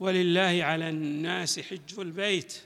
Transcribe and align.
ولله 0.00 0.64
على 0.64 0.88
الناس 0.88 1.60
حج 1.60 1.98
البيت 1.98 2.62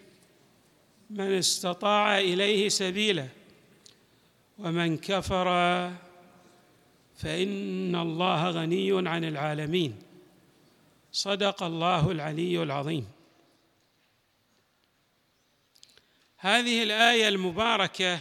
من 1.10 1.32
استطاع 1.32 2.19
إليه 2.19 2.69
سبيلا 2.69 3.28
ومن 4.59 4.98
كفر 4.98 5.48
فإن 7.16 7.96
الله 7.96 8.50
غني 8.50 9.09
عن 9.09 9.24
العالمين. 9.24 9.98
صدق 11.12 11.62
الله 11.62 12.10
العلي 12.10 12.62
العظيم. 12.62 13.09
هذه 16.36 16.83
الآية 16.83 17.28
المباركة 17.28 18.20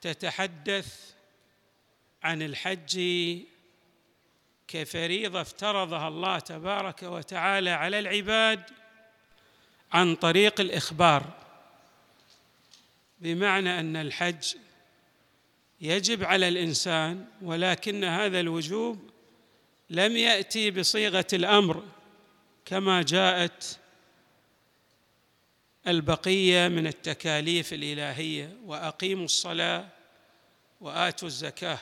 تتحدث 0.00 1.14
عن 2.22 2.42
الحج 2.42 3.00
كفريضة 4.72 5.40
افترضها 5.40 6.08
الله 6.08 6.38
تبارك 6.38 7.02
وتعالى 7.02 7.70
على 7.70 7.98
العباد 7.98 8.62
عن 9.92 10.14
طريق 10.14 10.60
الإخبار 10.60 11.24
بمعنى 13.20 13.80
أن 13.80 13.96
الحج 13.96 14.54
يجب 15.80 16.24
على 16.24 16.48
الإنسان 16.48 17.26
ولكن 17.42 18.04
هذا 18.04 18.40
الوجوب 18.40 19.10
لم 19.90 20.16
يأتي 20.16 20.70
بصيغة 20.70 21.26
الأمر 21.32 21.84
كما 22.64 23.02
جاءت 23.02 23.78
البقية 25.86 26.68
من 26.68 26.86
التكاليف 26.86 27.72
الإلهية 27.72 28.56
وأقيموا 28.64 29.24
الصلاة 29.24 29.88
وآتوا 30.80 31.28
الزكاة. 31.28 31.78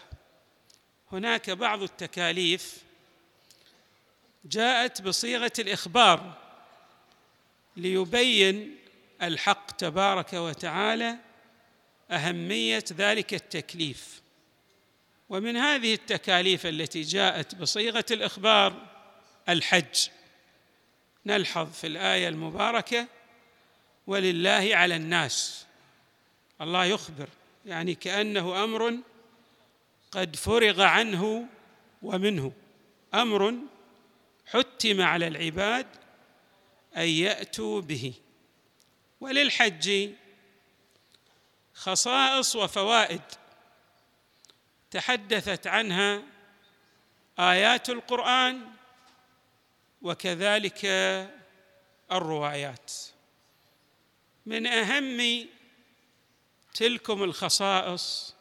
هناك 1.13 1.51
بعض 1.51 1.83
التكاليف 1.83 2.83
جاءت 4.45 5.03
بصيغة 5.03 5.53
الإخبار 5.59 6.35
ليبين 7.77 8.77
الحق 9.23 9.71
تبارك 9.71 10.33
وتعالى 10.33 11.17
أهمية 12.11 12.85
ذلك 12.93 13.35
التكليف. 13.35 14.23
ومن 15.29 15.57
هذه 15.57 15.95
التكاليف 15.95 16.67
التي 16.67 17.03
جاءت 17.03 17.55
بصيغة 17.55 18.05
الإخبار 18.11 18.87
الحج 19.49 20.09
نلحظ 21.27 21.73
في 21.73 21.87
الآية 21.87 22.29
المباركة 22.29 23.07
ولله 24.07 24.71
على 24.73 24.97
الناس. 24.97 25.67
الله 26.61 26.85
يخبر 26.85 27.29
يعني 27.67 27.95
كأنه 27.95 28.65
أمر 28.65 28.95
قد 30.13 30.37
فرغ 30.37 30.83
عنه 30.83 31.47
ومنه. 32.03 32.53
أمر 33.15 33.55
حتم 34.47 35.01
على 35.01 35.27
العباد 35.27 35.87
أن 36.97 37.09
يأتوا 37.09 37.81
به. 37.81 38.15
وللحج 39.21 40.11
خصائص 41.75 42.57
وفوائد 42.57 43.23
تحدثت 44.91 45.67
عنها 45.67 46.23
آيات 47.39 47.91
القرآن 47.91 48.67
وكذلك 50.03 50.85
الروايات. 52.13 52.93
من 54.47 54.67
أهم 54.67 55.49
تلكم 56.75 57.23
الخصائص 57.23 58.35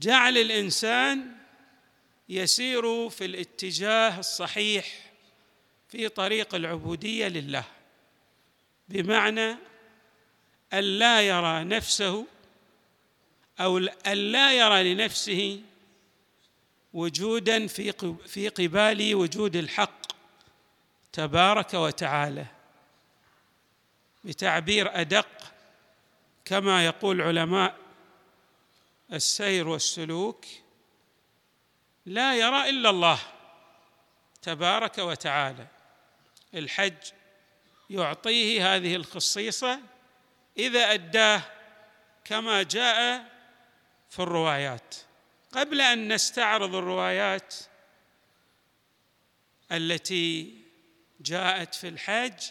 جعل 0.00 0.38
الإنسان 0.38 1.32
يسير 2.28 3.08
في 3.08 3.24
الاتجاه 3.24 4.18
الصحيح 4.18 5.12
في 5.88 6.08
طريق 6.08 6.54
العبودية 6.54 7.28
لله 7.28 7.64
بمعنى 8.88 9.56
أن 10.72 10.80
لا 10.98 11.22
يرى 11.22 11.64
نفسه 11.64 12.26
أو 13.60 13.78
أن 13.78 14.16
لا 14.32 14.52
يرى 14.52 14.94
لنفسه 14.94 15.60
وجودا 16.92 17.66
في 17.66 17.92
في 18.26 18.48
قبال 18.48 19.14
وجود 19.14 19.56
الحق 19.56 20.00
تبارك 21.12 21.74
وتعالى. 21.74 22.46
بتعبير 24.24 25.00
أدق 25.00 25.52
كما 26.44 26.86
يقول 26.86 27.22
علماء 27.22 27.89
السير 29.12 29.68
والسلوك 29.68 30.44
لا 32.06 32.34
يرى 32.34 32.70
إلا 32.70 32.90
الله 32.90 33.18
تبارك 34.42 34.98
وتعالى. 34.98 35.66
الحج 36.54 37.12
يعطيه 37.90 38.74
هذه 38.76 38.96
الخصيصة 38.96 39.80
إذا 40.58 40.92
أداه 40.92 41.42
كما 42.24 42.62
جاء 42.62 43.24
في 44.10 44.18
الروايات. 44.18 44.94
قبل 45.52 45.80
أن 45.80 46.12
نستعرض 46.12 46.74
الروايات 46.74 47.54
التي 49.72 50.54
جاءت 51.20 51.74
في 51.74 51.88
الحج 51.88 52.42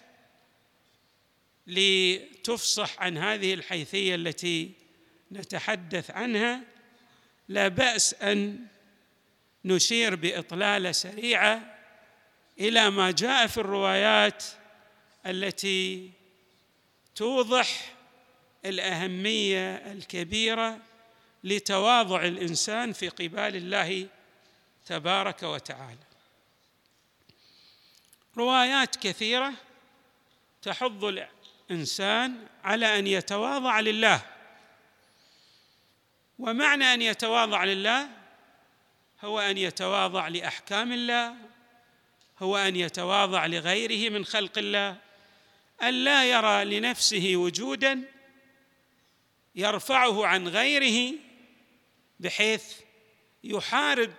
لتفصح 1.68 3.02
عن 3.02 3.18
هذه 3.18 3.54
الحيثية 3.54 4.16
التي 4.16 4.79
نتحدث 5.32 6.12
عنها 6.12 6.62
لا 7.48 7.68
بأس 7.68 8.14
أن 8.14 8.66
نشير 9.66 10.16
بإطلالة 10.16 10.92
سريعة 10.92 11.76
إلى 12.60 12.90
ما 12.90 13.12
جاء 13.12 13.48
في 13.48 13.58
الروايات 13.58 14.44
التي 15.26 16.12
توضح 17.16 17.96
الأهمية 18.66 19.76
الكبيرة 19.76 20.80
لتواضع 21.44 22.26
الإنسان 22.26 22.94
في 22.94 23.10
قبال 23.10 23.56
الله 23.56 24.08
تبارك 24.86 25.44
وتعالى. 25.44 26.10
روايات 28.38 28.96
كثيرة 28.96 29.54
تحض 30.62 31.06
الإنسان 31.70 32.48
على 32.64 33.00
أن 33.00 33.08
يتواضع 33.08 33.80
لله 33.80 34.22
ومعنى 36.40 36.94
أن 36.94 37.02
يتواضع 37.02 37.64
لله 37.64 38.10
هو 39.22 39.40
أن 39.40 39.58
يتواضع 39.58 40.28
لأحكام 40.28 40.92
الله 40.92 41.36
هو 42.40 42.58
أن 42.58 42.76
يتواضع 42.76 43.46
لغيره 43.46 44.10
من 44.10 44.26
خلق 44.26 44.58
الله. 44.58 44.98
أن 45.82 46.04
لا 46.04 46.26
يرى 46.26 46.80
لنفسه 46.80 47.32
وجودا 47.36 48.04
يرفعه 49.56 50.26
عن 50.26 50.48
غيره 50.48 51.16
بحيث 52.20 52.74
يحارب 53.44 54.14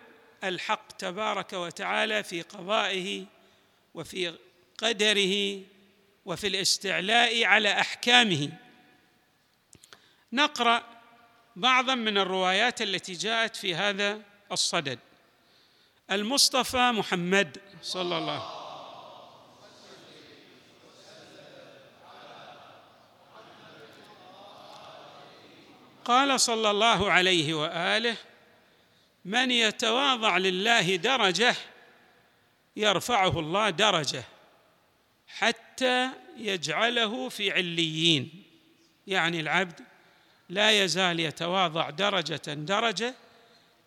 الحق 0.45 0.93
تبارك 0.93 1.53
وتعالى 1.53 2.23
في 2.23 2.43
قضائه 2.43 3.27
وفي 3.95 4.39
قدره 4.79 5.63
وفي 6.25 6.47
الاستعلاء 6.47 7.45
على 7.45 7.81
أحكامه. 7.81 8.53
نقرأ 10.33 11.00
بعضا 11.57 11.95
من 11.95 12.19
الروايات 12.19 12.83
التي 12.83 13.13
جاءت 13.13 13.57
في 13.57 13.75
هذا 13.75 14.23
الصدد. 14.53 14.99
المصطفى 16.11 16.91
محمد 16.91 17.59
صلى 17.83 18.19
الله 18.19 18.61
قال 26.05 26.41
صلى 26.41 26.71
الله 26.71 27.11
عليه 27.11 27.55
وآله 27.55 28.17
من 29.25 29.51
يتواضع 29.51 30.37
لله 30.37 30.97
درجة 30.97 31.55
يرفعه 32.77 33.39
الله 33.39 33.71
درجة 33.71 34.25
حتى 35.29 36.11
يجعله 36.37 37.29
في 37.29 37.51
عليين. 37.51 38.43
يعني 39.07 39.41
العبد 39.41 39.90
لا 40.51 40.85
يزال 40.85 41.21
يتواضع 41.21 41.91
درجة 41.91 42.55
درجة 42.55 43.15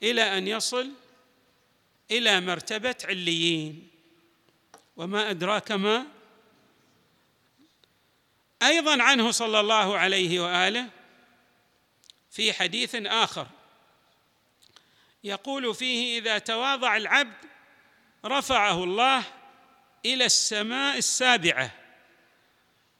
إلى 0.03 0.37
أن 0.37 0.47
يصل 0.47 0.91
إلى 2.11 2.41
مرتبة 2.41 2.95
عليين. 3.03 3.87
وما 4.97 5.29
أدراك 5.29 5.71
ما؟ 5.71 6.05
أيضا 8.63 9.03
عنه 9.03 9.31
صلى 9.31 9.59
الله 9.59 9.97
عليه 9.97 10.39
وآله 10.39 10.89
في 12.31 12.53
حديث 12.53 12.95
آخر 12.95 13.47
يقول 15.23 15.75
فيه 15.75 16.19
إذا 16.19 16.37
تواضع 16.37 16.97
العبد 16.97 17.45
رفعه 18.25 18.83
الله 18.83 19.23
إلى 20.05 20.25
السماء 20.25 20.97
السابعة. 20.97 21.71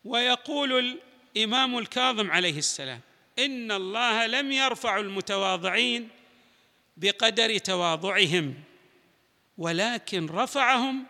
ويقول 0.05 0.99
الإمام 1.35 1.77
الكاظم 1.77 2.31
عليه 2.31 2.57
السلام 2.57 3.01
إن 3.39 3.71
الله 3.71 4.27
لم 4.27 4.51
يرفع 4.51 4.99
المتواضعين 4.99 6.09
بقدر 6.97 7.57
تواضعهم 7.57 8.53
ولكن 9.57 10.25
رفعهم 10.25 11.05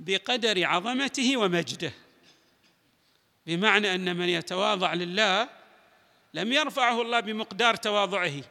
بقدر 0.00 0.64
عظمته 0.64 1.36
ومجده. 1.36 1.92
بمعنى 3.46 3.94
أن 3.94 4.16
من 4.16 4.28
يتواضع 4.28 4.94
لله 4.94 5.48
لم 6.34 6.52
يرفعه 6.52 7.02
الله 7.02 7.20
بمقدار 7.20 7.74
تواضعه 7.76 8.42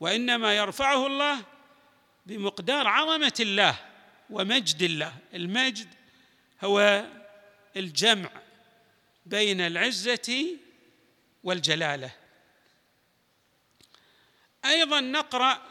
وإنما 0.00 0.56
يرفعه 0.56 1.06
الله 1.06 1.44
بمقدار 2.26 2.86
عظمة 2.86 3.34
الله 3.40 3.78
ومجد 4.30 4.82
الله. 4.82 5.12
المجد 5.34 5.88
هو 6.64 7.04
الجمع 7.76 8.30
بين 9.26 9.60
العزة 9.60 10.46
والجلاله. 11.44 12.10
أيضا 14.64 15.00
نقرأ 15.00 15.62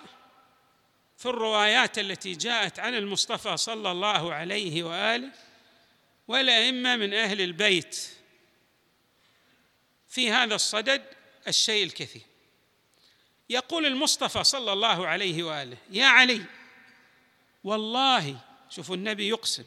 في 1.17 1.25
الروايات 1.25 1.99
التي 1.99 2.33
جاءت 2.33 2.79
عن 2.79 2.95
المصطفى 2.95 3.57
صلى 3.57 3.91
الله 3.91 4.33
عليه 4.33 4.83
وآله 4.83 5.31
والأئمة 6.27 6.95
من 6.95 7.13
أهل 7.13 7.41
البيت. 7.41 8.09
في 10.07 10.31
هذا 10.31 10.55
الصدد 10.55 11.03
الشيء 11.47 11.83
الكثير. 11.83 12.21
يقول 13.49 13.85
المصطفى 13.85 14.43
صلى 14.43 14.73
الله 14.73 15.07
عليه 15.07 15.43
وآله 15.43 15.77
يا 15.89 16.05
علي 16.05 16.45
والله 17.63 18.39
شوفوا 18.69 18.95
النبي 18.95 19.27
يقسم 19.27 19.63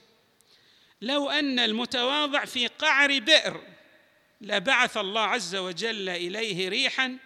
لو 1.01 1.31
أن 1.31 1.59
المتواضع 1.59 2.45
في 2.45 2.67
قعر 2.67 3.19
بئر 3.19 3.76
لبعث 4.41 4.97
الله 4.97 5.21
عز 5.21 5.57
وجل 5.57 6.09
إليه 6.09 6.69
ريحا 6.69 7.19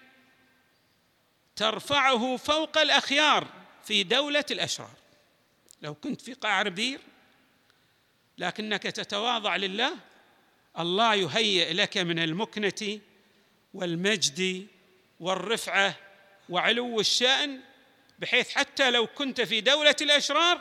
ترفعه 1.57 2.37
فوق 2.37 2.79
الأخيار 2.79 3.47
في 3.85 4.03
دولة 4.03 4.45
الأشرار. 4.51 4.95
لو 5.83 5.95
كنت 5.95 6.21
في 6.21 6.35
قعر 6.35 6.69
بير 6.69 7.01
لكنك 8.39 8.83
تتواضع 8.83 9.57
لله 9.57 9.97
الله 10.79 11.15
يهيئ 11.15 11.73
لك 11.73 11.99
من 11.99 12.19
المكنة 12.19 13.01
والمجد 13.75 14.67
والرفعة 15.21 15.97
وعلو 16.49 17.01
الشأن 17.01 17.61
بحيث 18.19 18.51
حتى 18.51 18.91
لو 18.91 19.07
كنت 19.07 19.41
في 19.41 19.61
دولة 19.61 19.97
الأشرار 20.01 20.61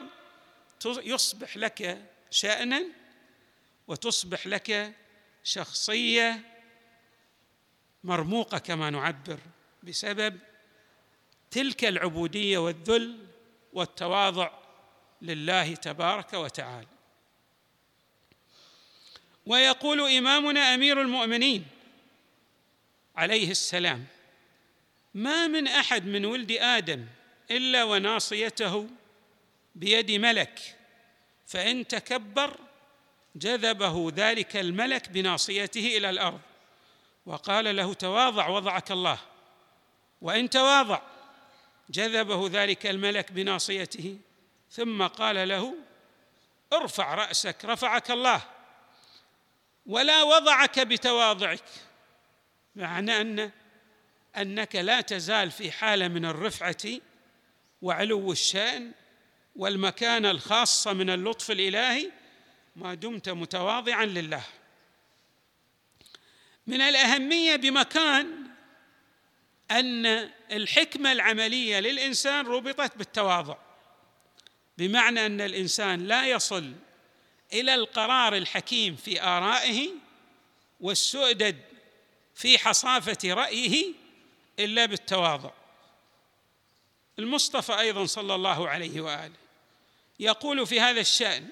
يصبح 0.85 1.57
لك 1.57 2.01
شانا 2.31 2.83
وتصبح 3.87 4.47
لك 4.47 4.93
شخصية 5.49 6.41
مرموقة 8.03 8.57
كما 8.57 8.89
نعبر 8.89 9.39
بسبب 9.83 10.39
تلك 11.51 11.85
العبودية 11.85 12.57
والذل 12.57 13.27
والتواضع 13.73 14.51
لله 15.21 15.75
تبارك 15.75 16.33
وتعالى. 16.33 16.87
ويقول 19.45 20.11
إمامنا 20.11 20.73
أمير 20.73 21.01
المؤمنين 21.01 21.65
عليه 23.15 23.51
السلام 23.51 24.05
ما 25.13 25.47
من 25.47 25.67
أحد 25.67 26.05
من 26.05 26.25
ولد 26.25 26.51
آدم 26.51 27.05
إلا 27.51 27.83
وناصيته 27.83 28.89
بيد 29.75 30.11
ملك 30.11 30.77
فإن 31.47 31.87
تكبر 31.87 32.68
جذبه 33.35 34.11
ذلك 34.15 34.57
الملك 34.57 35.09
بناصيته 35.09 35.97
إلى 35.97 36.09
الأرض. 36.09 36.39
وقال 37.25 37.75
له 37.75 37.93
تواضع 37.93 38.47
وضعك 38.47 38.91
الله. 38.91 39.19
وإن 40.21 40.49
تواضع 40.49 41.01
جذبه 41.89 42.49
ذلك 42.51 42.85
الملك 42.85 43.31
بناصيته. 43.31 44.17
ثم 44.71 45.07
قال 45.07 45.47
له 45.47 45.75
ارفع 46.73 47.15
رأسك 47.15 47.65
رفعك 47.65 48.11
الله. 48.11 48.41
ولا 49.85 50.23
وضعك 50.23 50.79
بتواضعك. 50.79 51.63
معنى 52.75 53.21
أن 53.21 53.51
أنك 54.37 54.75
لا 54.75 55.01
تزال 55.01 55.51
في 55.51 55.71
حالة 55.71 56.07
من 56.07 56.25
الرفعة 56.25 56.99
وعلو 57.81 58.31
الشأن 58.31 58.91
والمكانة 59.55 60.31
الخاصة 60.31 60.93
من 60.93 61.09
اللطف 61.09 61.51
الإلهي 61.51 62.11
ما 62.79 62.93
دمت 62.93 63.29
متواضعا 63.29 64.05
لله. 64.05 64.43
من 66.67 66.81
الأهمية 66.81 67.55
بمكان 67.55 68.47
أن 69.71 70.05
الحكمة 70.51 71.11
العملية 71.11 71.79
للإنسان 71.79 72.47
ربطت 72.47 72.97
بالتواضع. 72.97 73.57
بمعنى 74.77 75.25
أن 75.25 75.41
الإنسان 75.41 76.07
لا 76.07 76.25
يصل 76.25 76.73
إلى 77.53 77.75
القرار 77.75 78.35
الحكيم 78.35 78.95
في 78.95 79.21
آرائه 79.23 79.89
والسؤدد 80.79 81.61
في 82.35 82.57
حصافة 82.57 83.33
رأيه 83.33 83.93
إلا 84.59 84.85
بالتواضع. 84.85 85.51
المصطفى 87.19 87.79
أيضا 87.79 88.05
صلى 88.05 88.35
الله 88.35 88.69
عليه 88.69 89.01
وآله 89.01 89.35
يقول 90.19 90.67
في 90.67 90.79
هذا 90.79 91.01
الشأن 91.01 91.49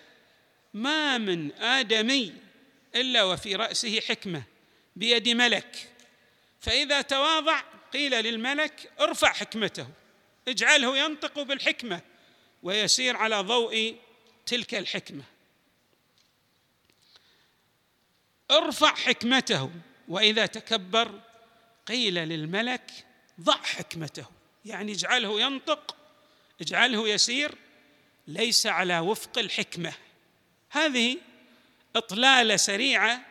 ما 0.74 1.18
من 1.18 1.52
آدمي 1.52 2.34
إلا 2.96 3.24
وفي 3.24 3.56
رأسه 3.56 4.02
حكمة 4.02 4.44
بيد 4.96 5.30
ملك. 5.30 5.90
فإذا 6.60 7.02
تواضع 7.02 7.62
قيل 7.94 8.12
للملك 8.12 8.92
ارفع 9.00 9.34
حكمته 9.34 9.88
اجعله 10.48 10.98
ينطق 10.98 11.42
بالحكمة 11.42 12.02
ويسير 12.64 13.18
على 13.18 13.40
ضوء 13.40 13.96
تلك 14.46 14.76
الحكمة. 14.76 15.24
ارفع 18.52 18.96
حكمته 18.96 19.72
وإذا 20.08 20.46
تكبر 20.46 21.22
قيل 21.86 22.14
للملك 22.14 22.92
ضع 23.42 23.64
حكمته. 23.64 24.26
يعني 24.66 24.92
اجعله 24.92 25.42
ينطق 25.42 25.96
اجعله 26.62 27.10
يسير 27.10 27.56
ليس 28.28 28.68
على 28.68 29.00
وفق 29.00 29.40
الحكمة. 29.40 29.94
هذه 30.70 31.18
إطلالة 31.96 32.56
سريعة 32.56 33.26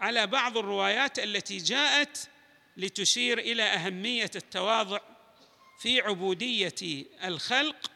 على 0.00 0.26
بعض 0.26 0.58
الروايات 0.58 1.18
التي 1.18 1.58
جاءت 1.58 2.28
لتشير 2.76 3.38
إلى 3.38 3.62
أهمية 3.62 4.30
التواضع 4.36 5.00
في 5.78 6.00
عبودية 6.00 7.04
الخلق 7.24 7.90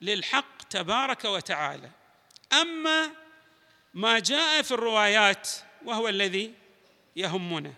للحق 0.00 0.62
تبارك 0.62 1.24
وتعالى. 1.24 1.90
أما 2.52 3.10
ما 3.94 4.18
جاء 4.18 4.62
في 4.62 4.72
الروايات 4.72 5.48
وهو 5.84 6.08
الذي 6.08 6.54
يهمنا 7.16 7.74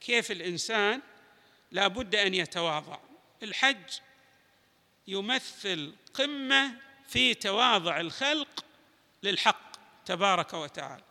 كيف 0.00 0.30
الإنسان 0.30 1.00
لا 1.70 1.88
بد 1.88 2.14
أن 2.14 2.34
يتواضع. 2.34 2.98
الحج 3.42 3.98
يمثل 5.06 5.94
قمة 6.14 6.72
في 7.08 7.34
تواضع 7.34 8.00
الخلق 8.00 8.64
للحق. 9.22 9.65
تبارك 10.06 10.54
وتعالى. 10.54 11.02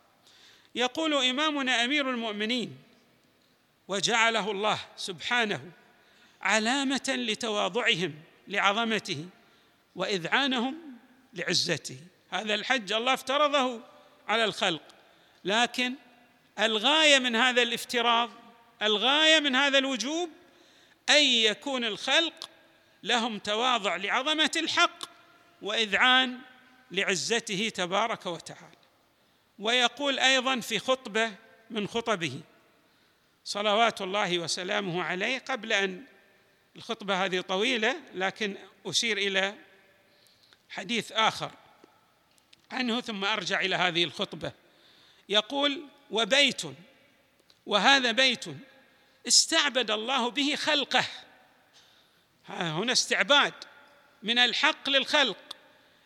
يقول 0.74 1.14
إمامنا 1.14 1.84
أمير 1.84 2.10
المؤمنين 2.10 2.78
وجعله 3.88 4.50
الله 4.50 4.78
سبحانه 4.96 5.70
علامة 6.42 7.04
لتواضعهم 7.08 8.14
لعظمته 8.48 9.26
وإذعانهم 9.96 10.74
لعزته. 11.34 11.98
هذا 12.30 12.54
الحج 12.54 12.92
الله 12.92 13.14
افترضه 13.14 13.80
على 14.28 14.44
الخلق. 14.44 14.82
لكن 15.44 15.94
الغاية 16.58 17.18
من 17.18 17.36
هذا 17.36 17.62
الافتراض 17.62 18.30
الغاية 18.82 19.40
من 19.40 19.56
هذا 19.56 19.78
الوجوب 19.78 20.30
أن 21.10 21.22
يكون 21.22 21.84
الخلق 21.84 22.50
لهم 23.02 23.38
تواضع 23.38 23.96
لعظمة 23.96 24.50
الحق 24.56 25.04
وإذعان 25.62 26.38
لعزته 26.90 27.68
تبارك 27.74 28.26
وتعالى. 28.26 28.85
ويقول 29.58 30.18
أيضا 30.18 30.60
في 30.60 30.78
خطبة 30.78 31.32
من 31.70 31.88
خطبه 31.88 32.40
صلوات 33.44 34.00
الله 34.00 34.38
وسلامه 34.38 35.02
عليه 35.02 35.38
قبل 35.38 35.72
أن 35.72 36.04
الخطبة 36.76 37.24
هذه 37.24 37.40
طويلة 37.40 37.96
لكن 38.14 38.56
أشير 38.86 39.18
إلى 39.18 39.54
حديث 40.68 41.12
آخر 41.12 41.50
عنه 42.70 43.00
ثم 43.00 43.24
أرجع 43.24 43.60
إلى 43.60 43.76
هذه 43.76 44.04
الخطبة. 44.04 44.52
يقول 45.28 45.88
وبيت 46.10 46.62
وهذا 47.66 48.12
بيت 48.12 48.44
استعبد 49.28 49.90
الله 49.90 50.30
به 50.30 50.56
خلقه. 50.56 51.04
هنا 52.48 52.92
استعباد 52.92 53.54
من 54.22 54.38
الحق 54.38 54.90
للخلق 54.90 55.56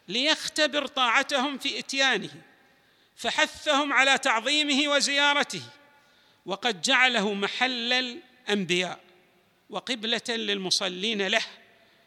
ليختبر 0.08 0.86
طاعتهم 0.86 1.58
في 1.58 1.78
إتيانه. 1.78 2.49
فحثهم 3.20 3.92
على 3.92 4.18
تعظيمه 4.18 4.92
وزيارته 4.92 5.62
وقد 6.46 6.82
جعله 6.82 7.34
محل 7.34 7.92
الأنبياء 7.92 9.00
وقبلة 9.70 10.22
للمصلين 10.28 11.26
له 11.26 11.42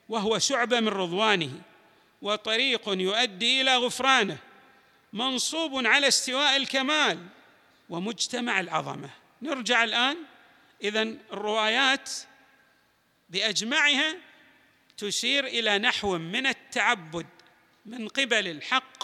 وهو 0.09 0.39
شعبه 0.39 0.79
من 0.79 0.87
رضوانه 0.87 1.61
وطريق 2.21 2.89
يؤدي 2.89 3.61
إلى 3.61 3.77
غفرانه 3.77 4.37
منصوب 5.13 5.87
على 5.87 6.07
استواء 6.07 6.57
الكمال 6.57 7.27
ومجتمع 7.89 8.59
العظمة. 8.59 9.09
نرجع 9.41 9.83
الآن 9.83 10.17
اذا 10.83 11.01
الروايات 11.01 12.09
بأجمعها 13.29 14.17
تشير 14.97 15.45
إلى 15.45 15.77
نحو 15.77 16.17
من 16.17 16.47
التعبد 16.47 17.27
من 17.85 18.07
قبل 18.07 18.47
الحق 18.47 19.03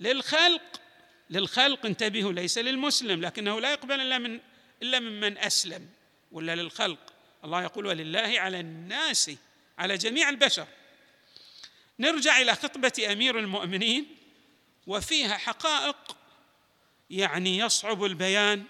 للخلق 0.00 0.85
للخلق 1.30 1.86
انتبهوا 1.86 2.32
ليس 2.32 2.58
للمسلم 2.58 3.20
لكنه 3.20 3.60
لا 3.60 3.72
يقبل 3.72 4.00
إلا 4.00 4.18
من 4.18 4.40
إلا 4.82 5.00
ممن 5.00 5.38
أسلم. 5.38 5.88
ولا 6.32 6.54
للخلق. 6.54 7.12
الله 7.44 7.62
يقول 7.62 7.86
ولله 7.86 8.40
على 8.40 8.60
الناس 8.60 9.30
على 9.78 9.96
جميع 9.96 10.28
البشر. 10.28 10.66
نرجع 11.98 12.40
إلى 12.40 12.54
خطبة 12.54 13.12
أمير 13.12 13.38
المؤمنين 13.38 14.06
وفيها 14.86 15.36
حقائق 15.36 16.16
يعني 17.10 17.58
يصعب 17.58 18.04
البيان 18.04 18.64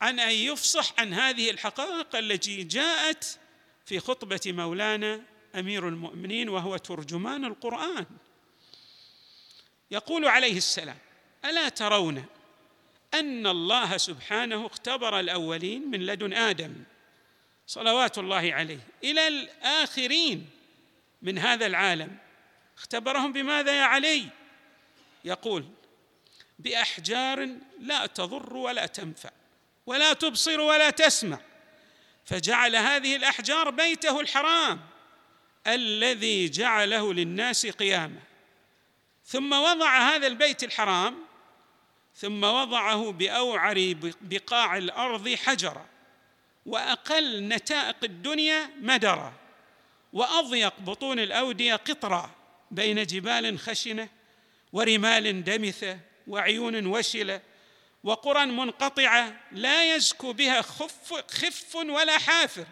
عن 0.00 0.20
أن 0.20 0.30
يفصح 0.30 0.94
عن 0.98 1.14
هذه 1.14 1.50
الحقائق 1.50 2.16
التي 2.16 2.62
جاءت 2.62 3.38
في 3.86 4.00
خطبة 4.00 4.40
مولانا 4.46 5.22
أمير 5.54 5.88
المؤمنين 5.88 6.48
وهو 6.48 6.76
ترجمان 6.76 7.44
القرآن. 7.44 8.06
يقول 9.90 10.26
عليه 10.26 10.56
السلام 10.56 10.98
ألا 11.44 11.68
ترون 11.68 12.24
أن 13.14 13.46
الله 13.46 13.96
سبحانه 13.96 14.66
اختبر 14.66 15.20
الأولين 15.20 15.90
من 15.90 16.06
لدن 16.06 16.32
آدم 16.32 16.74
صلوات 17.66 18.18
الله 18.18 18.54
عليه 18.54 18.80
إلى 19.04 19.28
الآخرين 19.28 20.50
من 21.22 21.38
هذا 21.38 21.66
العالم؟ 21.66 22.16
اختبرهم 22.78 23.32
بماذا 23.32 23.78
يا 23.78 23.82
علي؟ 23.82 24.26
يقول 25.24 25.64
بأحجار 26.58 27.48
لا 27.80 28.06
تضر 28.06 28.56
ولا 28.56 28.86
تنفع 28.86 29.30
ولا 29.86 30.12
تبصر 30.12 30.60
ولا 30.60 30.90
تسمع 30.90 31.38
فجعل 32.24 32.76
هذه 32.76 33.16
الأحجار 33.16 33.70
بيته 33.70 34.20
الحرام 34.20 34.80
الذي 35.66 36.48
جعله 36.48 37.14
للناس 37.14 37.66
قيامة. 37.66 38.20
ثم 39.24 39.52
وضع 39.52 39.98
هذا 39.98 40.26
البيت 40.26 40.64
الحرام 40.64 41.29
ثم 42.20 42.44
وضعه 42.44 43.12
بأوعر 43.12 43.94
بقاع 44.20 44.76
الأرض 44.76 45.28
حجرا 45.28 45.86
وأقل 46.66 47.48
نتائق 47.48 47.96
الدنيا 48.02 48.70
مدرا 48.80 49.32
وأضيق 50.12 50.80
بطون 50.80 51.18
الأودية 51.18 51.76
قطرا 51.76 52.30
بين 52.70 53.06
جبال 53.06 53.58
خشنة 53.58 54.08
ورمال 54.72 55.44
دمثة 55.44 55.98
وعيون 56.26 56.86
وشلة 56.86 57.40
وقرى 58.04 58.46
منقطعة 58.46 59.40
لا 59.52 59.94
يزكو 59.94 60.32
بها 60.32 60.62
خف, 60.62 61.12
خف 61.12 61.76
ولا 61.76 62.18
حافر 62.18 62.66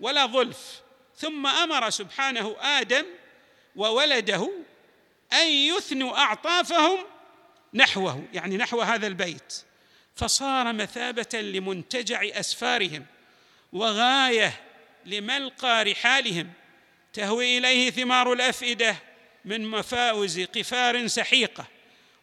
ولا 0.00 0.26
ظلف. 0.26 0.80
ثم 1.16 1.46
أمر 1.46 1.90
سبحانه 1.90 2.56
آدم 2.60 3.04
وولده 3.76 4.52
أن 5.32 5.48
يثنوا 5.48 6.18
أعطافهم 6.18 6.98
نحوه 7.74 8.24
يعني 8.32 8.56
نحو 8.56 8.80
هذا 8.80 9.06
البيت. 9.06 9.62
فصار 10.16 10.72
مثابة 10.72 11.40
لمنتجع 11.40 12.20
أسفارهم 12.24 13.06
وغاية 13.72 14.52
لملقى 15.06 15.84
رحالهم 15.84 16.52
تهوي 17.12 17.58
إليه 17.58 17.90
ثمار 17.90 18.32
الأفئدة 18.32 18.96
من 19.44 19.66
مفاوز 19.66 20.40
قفار 20.40 21.06
سحيقة 21.06 21.64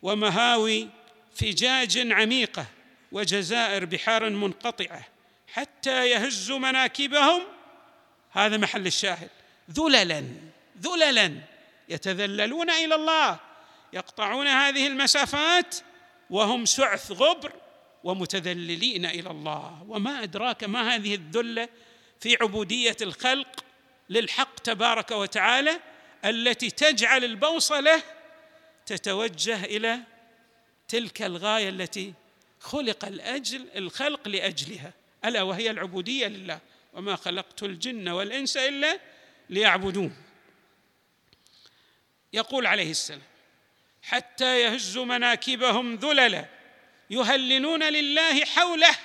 ومهاوي 0.01 0.87
فجاج 1.35 2.11
عميقة 2.11 2.65
وجزائر 3.11 3.85
بحار 3.85 4.29
منقطعة 4.29 5.07
حتى 5.53 6.09
يهز 6.09 6.51
مناكبهم. 6.51 7.41
هذا 8.31 8.57
محل 8.57 8.87
الشاهد. 8.87 9.29
ذللا 9.71 10.23
ذللا 10.81 11.33
يتذللون 11.89 12.69
إلى 12.69 12.95
الله. 12.95 13.39
يقطعون 13.93 14.47
هذه 14.47 14.87
المسافات 14.87 15.75
وهم 16.29 16.65
سعث 16.65 17.11
غبر 17.11 17.53
ومتذللين 18.03 19.05
إلى 19.05 19.31
الله. 19.31 19.85
وما 19.87 20.23
أدراك 20.23 20.63
ما 20.63 20.95
هذه 20.95 21.15
الذلة 21.15 21.69
في 22.19 22.37
عبودية 22.41 22.97
الخلق 23.01 23.63
للحق 24.09 24.59
تبارك 24.59 25.11
وتعالى 25.11 25.79
التي 26.25 26.69
تجعل 26.69 27.23
البوصلة 27.23 28.03
تتوجه 28.85 29.63
إلى 29.63 29.99
تلك 30.87 31.21
الغاية 31.21 31.69
التي 31.69 32.13
خلق 32.59 33.05
الأجل 33.05 33.67
الخلق 33.75 34.27
لأجلها. 34.27 34.93
ألا 35.25 35.41
وهي 35.41 35.71
العبودية 35.71 36.27
لله. 36.27 36.59
وما 36.93 37.15
خلقت 37.15 37.63
الجن 37.63 38.09
والإنس 38.09 38.57
إلا 38.57 38.99
ليعبدون. 39.49 40.15
يقول 42.33 42.67
عليه 42.67 42.91
السلام 42.91 43.36
حتى 44.07 44.61
يهز 44.61 44.97
مناكبهم 44.97 45.95
ذللا 45.95 46.45
يهللون 47.09 47.83
لله 47.83 48.45
حوله 48.45 48.95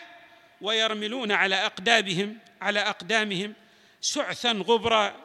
ويرملون 0.61 1.33
على 1.33 1.55
اقدامهم 1.55 2.39
على 2.61 2.81
أقدامهم 2.81 3.55
شعثا 4.01 4.53
غبرا 4.53 5.17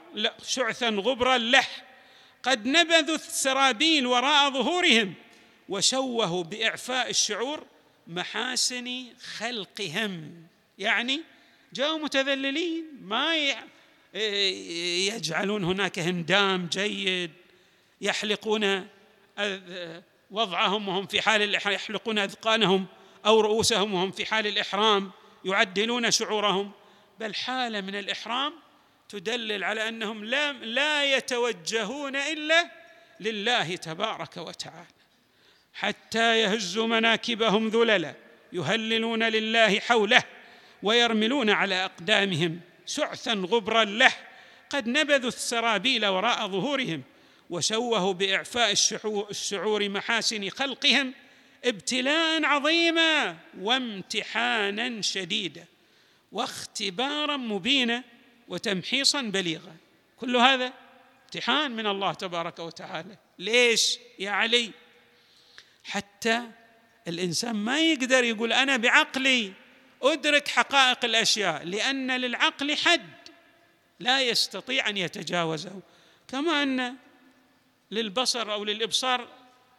شعثا 0.45 0.89
غبرا 0.89 1.37
له. 1.37 1.67
قد 2.43 2.67
نبذوا 2.67 3.15
السرابيل 3.15 4.07
وراء 4.07 4.51
ظهورهم 4.51 5.13
وشوهوا 5.69 6.43
بإعفاء 6.43 7.09
الشعور 7.09 7.65
محاسن 8.07 9.05
خلقهم. 9.37 10.43
يعني 10.77 11.21
جاءوا 11.73 11.99
متذللين 11.99 12.85
ما 13.01 13.55
يجعلون 15.07 15.63
هناك 15.63 15.99
هندام 15.99 16.67
جيد 16.71 17.31
يحلقون 18.01 18.87
وضعهم 20.31 20.87
وهم 20.87 21.05
في 21.07 21.21
حال 21.21 21.55
يحلقون 21.55 22.19
أذقانهم 22.19 22.85
أو 23.25 23.41
رؤوسهم 23.41 23.93
وهم 23.93 24.11
في 24.11 24.25
حال 24.25 24.47
الإحرام 24.47 25.11
يعدلون 25.45 26.11
شعورهم. 26.11 26.71
بل 27.19 27.35
حالة 27.35 27.81
من 27.81 27.95
الإحرام 27.95 28.53
تدلل 29.09 29.63
على 29.63 29.89
أنهم 29.89 30.25
لا 30.25 30.53
لا 30.53 31.15
يتوجهون 31.15 32.15
إلا 32.15 32.71
لله 33.19 33.75
تبارك 33.75 34.37
وتعالى. 34.37 34.87
حتى 35.73 36.41
يهزوا 36.41 36.87
مناكبهم 36.87 37.69
ذللا 37.69 38.15
يهللون 38.53 39.23
لله 39.23 39.79
حوله 39.79 40.23
ويرملون 40.83 41.49
على 41.49 41.85
أقدامهم 41.85 42.59
سعثا 42.85 43.33
غبرا 43.33 43.83
له. 43.83 44.13
قد 44.69 44.87
نبذوا 44.87 45.27
السرابيل 45.27 46.05
وراء 46.05 46.47
ظهورهم 46.47 47.03
وشوهوا 47.49 48.13
بإعفاء 48.13 48.71
الشعور 49.29 49.89
محاسن 49.89 50.49
خلقهم 50.49 51.13
ابتلاء 51.65 52.45
عظيما 52.45 53.37
وامتحانا 53.59 55.01
شديدا 55.01 55.65
واختبارا 56.31 57.37
مبينا 57.37 58.03
وتمحيصا 58.47 59.21
بليغا. 59.21 59.75
كل 60.17 60.35
هذا 60.35 60.73
امتحان 61.25 61.71
من 61.71 61.87
الله 61.87 62.13
تبارك 62.13 62.59
وتعالى. 62.59 63.17
ليش 63.39 63.97
يا 64.19 64.31
علي؟ 64.31 64.71
حتى 65.83 66.41
الإنسان 67.07 67.55
ما 67.55 67.79
يقدر 67.79 68.23
يقول 68.23 68.53
أنا 68.53 68.77
بعقلي 68.77 69.53
أدرك 70.01 70.47
حقائق 70.47 71.05
الأشياء 71.05 71.63
لأن 71.63 72.11
للعقل 72.11 72.75
حد 72.77 73.09
لا 73.99 74.21
يستطيع 74.21 74.89
أن 74.89 74.97
يتجاوزه. 74.97 75.81
كما 76.27 76.63
أن 76.63 76.95
للبصر 77.91 78.53
أو 78.53 78.63
للإبصار 78.63 79.27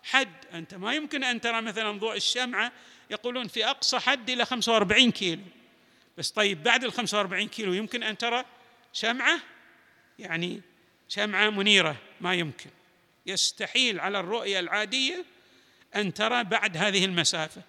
حد. 0.02 0.44
أنت 0.52 0.74
ما 0.74 0.94
يمكن 0.94 1.24
أن 1.24 1.40
ترى 1.40 1.62
مثلا 1.62 1.98
ضوء 1.98 2.16
الشمعة 2.16 2.72
يقولون 3.10 3.48
في 3.48 3.66
أقصى 3.66 3.98
حد 3.98 4.30
إلى 4.30 4.44
45 4.44 5.10
كيلو. 5.10 5.42
بس 6.18 6.30
طيب 6.30 6.62
بعد 6.62 6.84
ال 6.84 6.92
45 6.92 7.48
كيلو 7.48 7.72
يمكن 7.72 8.02
أن 8.02 8.18
ترى 8.18 8.44
شمعة؟ 8.92 9.40
يعني 10.18 10.60
شمعة 11.08 11.50
منيرة 11.50 11.96
ما 12.20 12.34
يمكن. 12.34 12.70
يستحيل 13.26 14.00
على 14.00 14.20
الرؤية 14.20 14.60
العادية 14.60 15.24
أن 15.96 16.14
ترى 16.14 16.44
بعد 16.44 16.76
هذه 16.76 17.04
المسافة. 17.04 17.62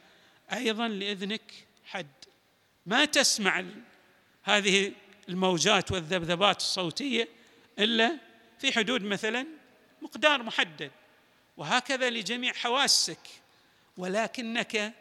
أيضا 0.53 0.87
لإذنك 0.87 1.53
حد. 1.85 2.07
ما 2.85 3.05
تسمع 3.05 3.63
هذه 4.43 4.91
الموجات 5.29 5.91
والذبذبات 5.91 6.57
الصوتية 6.57 7.27
إلا 7.79 8.17
في 8.59 8.71
حدود 8.71 9.03
مثلا 9.03 9.58
مقدار 10.01 10.43
محدد. 10.43 10.91
وهكذا 11.57 12.09
لجميع 12.09 12.53
حواسك. 12.53 13.27
ولكنك 13.97 14.93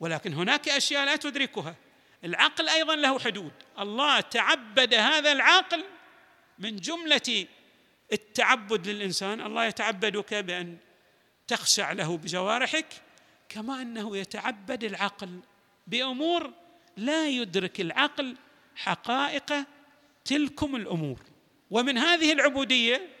ولكن 0.00 0.34
هناك 0.34 0.68
أشياء 0.68 1.04
لا 1.04 1.16
تدركها. 1.16 1.76
العقل 2.24 2.68
أيضا 2.68 2.96
له 2.96 3.18
حدود. 3.18 3.52
الله 3.78 4.20
تعبد 4.20 4.94
هذا 4.94 5.32
العقل 5.32 5.84
من 6.58 6.76
جملة 6.76 7.46
التعبد 8.12 8.88
للإنسان. 8.88 9.40
الله 9.40 9.64
يتعبدك 9.64 10.34
بأن 10.34 10.76
تخشع 11.48 11.92
له 11.92 12.16
بجوارحك 12.16 12.86
كما 13.48 13.82
أنه 13.82 14.16
يتعبد 14.16 14.84
العقل 14.84 15.40
بأمور 15.86 16.52
لا 16.96 17.28
يدرك 17.28 17.80
العقل 17.80 18.36
حقائق 18.76 19.52
تلكم 20.24 20.76
الأمور. 20.76 21.18
ومن 21.70 21.98
هذه 21.98 22.32
العبودية 22.32 23.19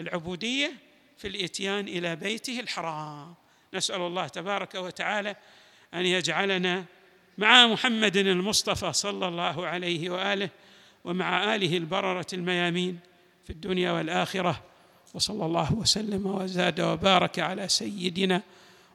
العبودية 0.00 0.72
في 1.16 1.28
الإتيان 1.28 1.88
إلى 1.88 2.16
بيته 2.16 2.60
الحرام. 2.60 3.34
نسأل 3.74 4.00
الله 4.00 4.28
تبارك 4.28 4.74
وتعالى 4.74 5.36
أن 5.94 6.06
يجعلنا 6.06 6.84
مع 7.38 7.66
محمد 7.66 8.16
المصطفى 8.16 8.92
صلى 8.92 9.28
الله 9.28 9.66
عليه 9.66 10.10
وآله 10.10 10.50
ومع 11.04 11.54
آله 11.54 11.76
البررة 11.76 12.26
الميامين 12.32 12.98
في 13.44 13.50
الدنيا 13.50 13.92
والآخرة 13.92 14.62
وصلى 15.14 15.46
الله 15.46 15.74
وسلم 15.74 16.26
وزاد 16.26 16.80
وبارك 16.80 17.38
على 17.38 17.68
سيدنا 17.68 18.42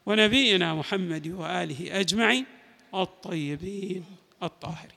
ونبينا 0.06 0.74
محمد 0.74 1.28
وآله 1.28 2.00
أجمعين 2.00 2.46
الطيبين 2.94 4.06
الطاهرين. 4.44 4.95